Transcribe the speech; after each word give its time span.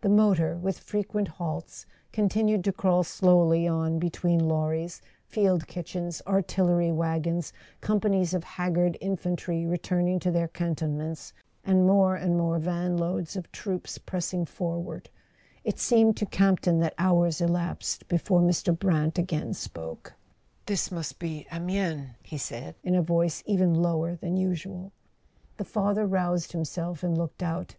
The 0.00 0.08
motor, 0.08 0.56
with 0.56 0.80
frequent 0.80 1.28
halts, 1.28 1.86
continued 2.12 2.64
to 2.64 2.72
crawl 2.72 3.04
slowly 3.04 3.68
on 3.68 4.00
between 4.00 4.48
lorries, 4.48 5.00
field 5.28 5.68
kitchens, 5.68 6.20
artillery 6.26 6.90
wagons, 6.90 7.52
companies 7.80 8.34
of 8.34 8.42
haggard 8.42 8.98
infantry 9.00 9.64
returning 9.66 10.18
to 10.18 10.32
their 10.32 10.48
cantonments, 10.48 11.32
and 11.64 11.86
more 11.86 12.16
and 12.16 12.36
more 12.36 12.58
vanloads 12.58 13.36
of 13.36 13.52
troops 13.52 13.96
pressing 13.96 14.44
forward; 14.44 15.08
it 15.62 15.78
seemed 15.78 16.16
to 16.16 16.26
Campton 16.26 16.80
that 16.80 16.94
hours 16.98 17.40
elapsed 17.40 18.08
before 18.08 18.40
Mr. 18.40 18.76
Brant 18.76 19.20
again 19.20 19.54
spoke. 19.54 20.14
"This 20.66 20.90
must 20.90 21.20
be 21.20 21.46
Amiens," 21.52 22.08
he 22.24 22.38
said, 22.38 22.74
in 22.82 22.96
a 22.96 23.02
voice 23.02 23.44
even 23.46 23.74
lower 23.74 24.16
than 24.16 24.36
usual. 24.36 24.90
The 25.58 25.64
father 25.64 26.06
roused 26.08 26.50
himself 26.50 27.04
and 27.04 27.16
looked 27.16 27.40
out. 27.44 27.76